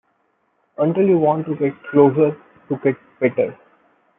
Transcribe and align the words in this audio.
Until 0.79 1.07
you 1.07 1.19
want 1.19 1.45
to 1.45 1.55
get 1.55 1.73
'closer', 1.83 2.35
to 2.69 2.75
get 2.83 2.95
'better'. 3.19 3.55